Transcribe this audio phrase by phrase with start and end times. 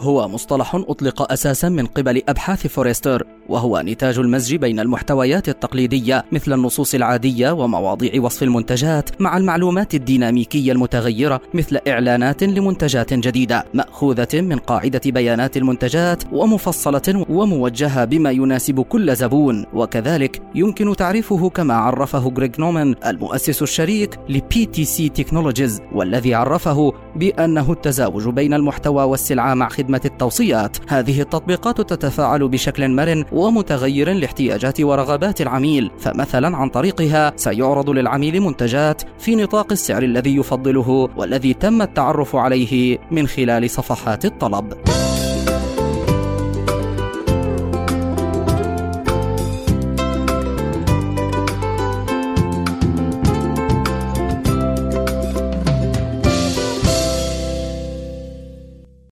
[0.00, 6.52] هو مصطلح أطلق أساسا من قبل أبحاث فورستر وهو نتاج المزج بين المحتويات التقليدية مثل
[6.52, 14.58] النصوص العادية ومواضيع وصف المنتجات مع المعلومات الديناميكية المتغيرة مثل إعلانات لمنتجات جديدة مأخوذة من
[14.58, 22.50] قاعدة بيانات المنتجات ومفصلة وموجهة بما يناسب كل زبون وكذلك يمكن تعريفه كما عرفه غريغ
[22.58, 29.89] نومان المؤسس الشريك ل BTC Technologies والذي عرفه بأنه التزاوج بين المحتوى والسلعة مع خدمة
[30.04, 30.76] التوصيات.
[30.88, 39.02] هذه التطبيقات تتفاعل بشكل مرن ومتغير لاحتياجات ورغبات العميل فمثلا عن طريقها سيعرض للعميل منتجات
[39.18, 44.89] في نطاق السعر الذي يفضله والذي تم التعرف عليه من خلال صفحات الطلب.